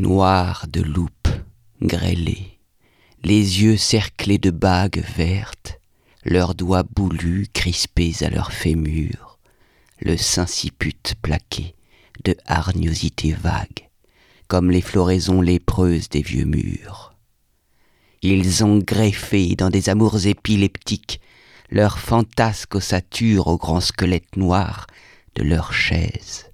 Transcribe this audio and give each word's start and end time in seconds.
noirs 0.00 0.64
de 0.66 0.80
loupe, 0.80 1.28
grêlés, 1.82 2.58
les 3.22 3.62
yeux 3.62 3.76
cerclés 3.76 4.38
de 4.38 4.50
bagues 4.50 5.04
vertes, 5.14 5.78
leurs 6.24 6.54
doigts 6.54 6.84
boulus 6.84 7.48
crispés 7.52 8.14
à 8.22 8.30
leurs 8.30 8.52
fémurs, 8.52 9.38
le 10.00 10.16
sinciput 10.16 11.14
plaqué 11.20 11.74
de 12.24 12.34
hargnosités 12.46 13.34
vagues, 13.34 13.88
comme 14.48 14.70
les 14.70 14.80
floraisons 14.80 15.42
lépreuses 15.42 16.08
des 16.08 16.22
vieux 16.22 16.46
murs. 16.46 17.14
Ils 18.22 18.64
ont 18.64 18.78
greffé 18.78 19.54
dans 19.54 19.70
des 19.70 19.90
amours 19.90 20.26
épileptiques 20.26 21.20
leur 21.70 21.98
fantasque 21.98 22.74
ossature 22.74 23.48
au 23.48 23.58
grand 23.58 23.80
squelette 23.80 24.36
noir 24.36 24.86
de 25.34 25.42
leurs 25.42 25.74
chaises. 25.74 26.46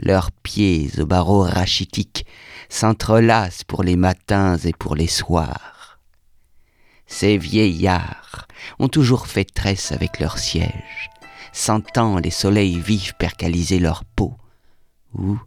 Leurs 0.00 0.32
pieds 0.32 0.90
aux 0.98 1.06
barreaux 1.06 1.42
rachitiques 1.42 2.26
s'entrelacent 2.72 3.64
pour 3.64 3.82
les 3.82 3.96
matins 3.96 4.56
et 4.56 4.72
pour 4.72 4.96
les 4.96 5.06
soirs. 5.06 6.00
Ces 7.06 7.36
vieillards 7.36 8.48
ont 8.78 8.88
toujours 8.88 9.26
fait 9.26 9.44
tresse 9.44 9.92
avec 9.92 10.18
leur 10.18 10.38
siège, 10.38 11.10
sentant 11.52 12.16
les 12.16 12.30
soleils 12.30 12.78
vifs 12.78 13.12
percaliser 13.18 13.78
leur 13.78 14.04
peau, 14.04 14.34
ou 15.14 15.38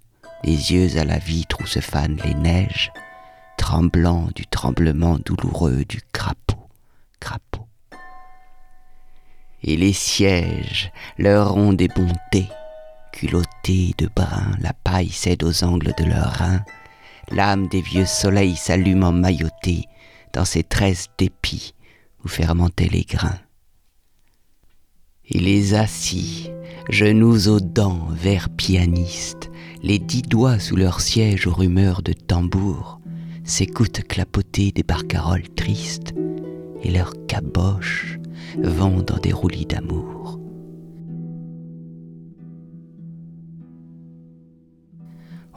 les 0.43 0.71
yeux 0.71 0.99
à 0.99 1.03
la 1.03 1.17
vitre 1.17 1.57
où 1.61 1.65
se 1.65 1.79
fanent 1.79 2.21
les 2.23 2.35
neiges, 2.35 2.91
tremblant 3.57 4.29
du 4.35 4.45
tremblement 4.45 5.17
douloureux 5.17 5.83
du 5.83 6.01
crapaud, 6.13 6.69
crapaud. 7.19 7.67
Et 9.63 9.75
les 9.77 9.93
sièges 9.93 10.91
leur 11.17 11.57
ont 11.57 11.73
des 11.73 11.87
bontés, 11.87 12.49
culottés 13.11 13.95
de 13.97 14.07
brun, 14.15 14.51
la 14.59 14.73
paille 14.73 15.09
cède 15.09 15.43
aux 15.43 15.63
angles 15.63 15.93
de 15.97 16.05
leurs 16.05 16.33
reins, 16.33 16.63
l'âme 17.31 17.67
des 17.67 17.81
vieux 17.81 18.05
soleils 18.05 18.55
s'allume 18.55 19.03
en 19.03 19.11
mailloté 19.11 19.85
dans 20.33 20.45
ces 20.45 20.63
tresses 20.63 21.07
d'épis 21.17 21.73
où 22.23 22.27
fermentaient 22.27 22.89
les 22.89 23.03
grains. 23.03 23.39
Et 25.27 25.39
les 25.39 25.73
assis, 25.73 26.51
genoux 26.89 27.47
aux 27.47 27.59
dents, 27.59 28.07
vers 28.11 28.49
pianistes, 28.49 29.49
les 29.81 29.97
dix 29.97 30.21
doigts 30.21 30.59
sous 30.59 30.75
leur 30.75 31.01
siège 31.01 31.47
aux 31.47 31.53
rumeurs 31.53 32.01
de 32.01 32.13
tambour, 32.13 32.99
s'écoutent 33.43 34.03
clapoter 34.07 34.71
des 34.71 34.83
barcaroles 34.83 35.49
tristes, 35.55 36.13
et 36.83 36.91
leurs 36.91 37.13
caboches 37.27 38.19
vont 38.57 39.01
dans 39.01 39.17
des 39.17 39.33
roulis 39.33 39.65
d'amour. 39.65 40.39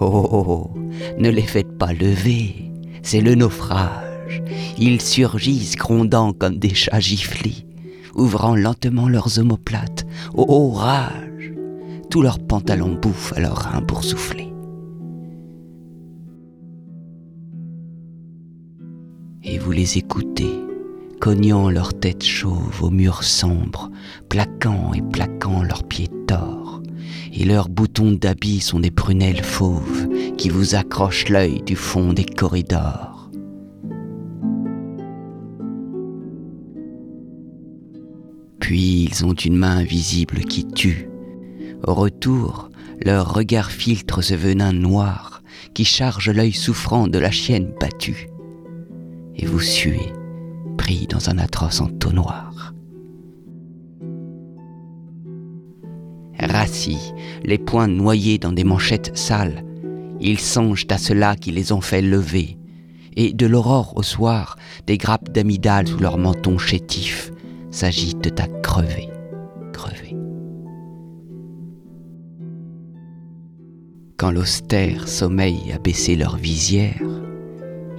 Oh, 0.01 0.29
oh, 0.33 0.45
oh, 0.47 0.79
ne 1.19 1.29
les 1.29 1.43
faites 1.43 1.77
pas 1.77 1.93
lever, 1.93 2.71
c'est 3.03 3.21
le 3.21 3.35
naufrage. 3.35 4.43
Ils 4.79 5.01
surgissent 5.01 5.75
grondant 5.75 6.33
comme 6.33 6.59
des 6.59 6.73
chats 6.73 7.01
giflés, 7.01 7.67
ouvrant 8.15 8.55
lentement 8.55 9.09
leurs 9.09 9.41
omoplates. 9.41 10.07
Oh, 10.35 10.47
oh, 10.49 10.71
rage 10.71 11.53
Tous 12.11 12.23
leurs 12.23 12.39
pantalons 12.39 12.95
bouffent 12.95 13.33
à 13.37 13.41
leurs 13.41 13.57
reins 13.57 13.83
pour 13.83 14.05
souffler. 14.05 14.53
Et 19.43 19.59
vous 19.59 19.73
les 19.73 19.99
écoutez, 19.99 20.61
cognant 21.21 21.71
leurs 21.71 21.99
têtes 21.99 22.25
chauves 22.25 22.85
aux 22.85 22.91
murs 22.91 23.25
sombres, 23.25 23.91
plaquant 24.29 24.93
et 24.95 25.03
plaquant 25.03 25.65
leurs 25.65 25.83
pieds 25.83 26.11
tors 26.29 26.83
et 27.33 27.45
leurs 27.45 27.69
boutons 27.69 28.13
d'habits 28.13 28.61
sont 28.61 28.81
des 28.81 28.91
prunelles 28.91 29.43
fauves 29.43 30.09
qui 30.37 30.49
vous 30.49 30.75
accrochent 30.75 31.29
l'œil 31.29 31.63
du 31.63 31.77
fond 31.77 32.13
des 32.13 32.25
corridors. 32.25 33.31
Puis 38.61 39.09
ils 39.11 39.25
ont 39.25 39.35
une 39.35 39.57
main 39.57 39.79
invisible 39.79 40.41
qui 40.41 40.67
tue. 40.67 41.09
Au 41.87 41.95
retour, 41.95 42.71
leur 43.05 43.33
regard 43.33 43.71
filtre 43.71 44.23
ce 44.23 44.35
venin 44.35 44.73
noir 44.73 45.43
qui 45.75 45.85
charge 45.85 46.31
l'œil 46.31 46.53
souffrant 46.53 47.07
de 47.07 47.19
la 47.19 47.31
chienne 47.31 47.73
battue. 47.81 48.29
Et 49.37 49.47
vous 49.47 49.61
suez, 49.61 50.13
pris 50.77 51.07
dans 51.07 51.31
un 51.31 51.39
atroce 51.39 51.81
entonnoir. 51.81 52.75
Rassis, 56.59 57.15
les 57.45 57.57
poings 57.57 57.87
noyés 57.87 58.39
dans 58.39 58.51
des 58.51 58.65
manchettes 58.65 59.17
sales. 59.17 59.65
Ils 60.21 60.41
songent 60.41 60.87
à 60.91 60.99
cela 60.99 61.37
qui 61.37 61.53
les 61.53 61.71
ont 61.71 61.81
fait 61.81 62.03
lever. 62.03 62.59
Et 63.17 63.33
de 63.33 63.47
l'aurore 63.47 63.97
au 63.97 64.03
soir, 64.03 64.57
des 64.87 64.99
grappes 64.99 65.31
d'amidales 65.31 65.87
sous 65.87 65.99
leur 65.99 66.19
menton 66.19 66.59
chétif 66.59 67.31
s'agitent 67.71 68.41
à 68.41 68.49
crever, 68.49 69.09
crever. 69.73 70.17
Quand 74.17 74.33
l'austère 74.33 75.07
sommeil 75.07 75.61
a 75.73 75.79
baissé 75.79 76.17
leur 76.17 76.37
visière, 76.37 77.05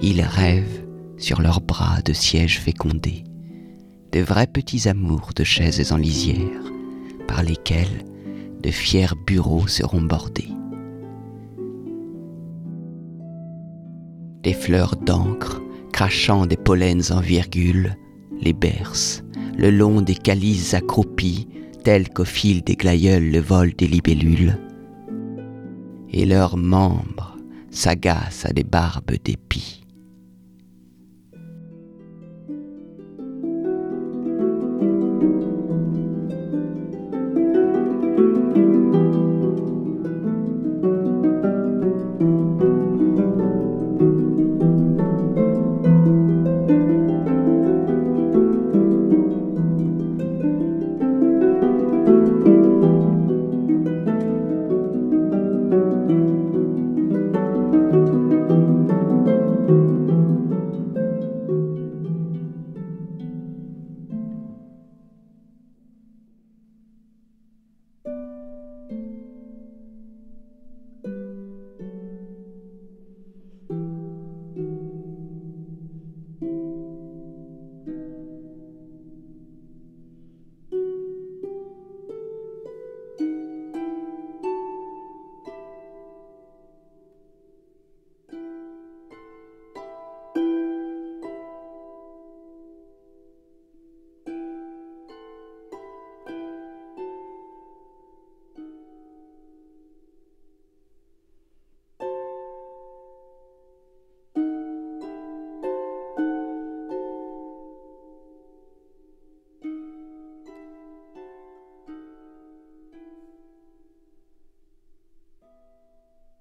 ils 0.02 0.20
rêvent 0.20 0.84
sur 1.16 1.40
leurs 1.40 1.62
bras 1.62 2.02
de 2.04 2.12
sièges 2.12 2.60
fécondés, 2.60 3.24
de 4.12 4.20
vrais 4.20 4.46
petits 4.46 4.86
amours 4.86 5.30
de 5.34 5.44
chaises 5.44 5.92
en 5.92 5.96
lisière, 5.96 6.60
par 7.26 7.42
lesquels 7.42 8.04
de 8.62 8.70
fiers 8.70 9.14
bureaux 9.26 9.66
seront 9.66 10.02
bordés. 10.02 10.48
Des 14.42 14.54
fleurs 14.54 14.96
d'encre, 14.96 15.60
crachant 15.92 16.46
des 16.46 16.56
pollens 16.56 17.10
en 17.10 17.20
virgule, 17.20 17.96
les 18.40 18.52
bercent, 18.52 19.22
le 19.56 19.70
long 19.70 20.00
des 20.00 20.14
calices 20.14 20.74
accroupis, 20.74 21.48
tels 21.84 22.08
qu'au 22.08 22.24
fil 22.24 22.62
des 22.62 22.76
glaïeuls 22.76 23.30
le 23.30 23.40
vol 23.40 23.74
des 23.74 23.86
libellules. 23.86 24.58
Et 26.12 26.24
leurs 26.24 26.56
membres 26.56 27.36
s'agacent 27.70 28.46
à 28.46 28.52
des 28.52 28.64
barbes 28.64 29.12
d'épis. 29.24 29.79